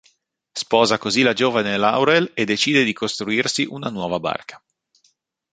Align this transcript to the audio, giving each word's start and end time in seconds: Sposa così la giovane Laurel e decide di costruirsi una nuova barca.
Sposa 0.55 0.97
così 0.97 1.21
la 1.21 1.33
giovane 1.33 1.77
Laurel 1.77 2.31
e 2.33 2.43
decide 2.43 2.83
di 2.83 2.91
costruirsi 2.91 3.67
una 3.69 3.91
nuova 3.91 4.17
barca. 4.19 4.59